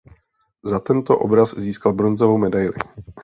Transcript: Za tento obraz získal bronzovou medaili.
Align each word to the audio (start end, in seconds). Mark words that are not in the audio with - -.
Za 0.63 0.79
tento 0.79 1.13
obraz 1.19 1.53
získal 1.57 1.93
bronzovou 1.93 2.37
medaili. 2.37 2.77